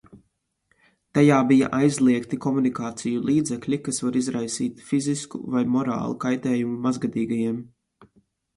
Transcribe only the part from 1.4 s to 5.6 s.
bija aizliegti komunikāciju līdzekļi, kas var izraisīt fizisku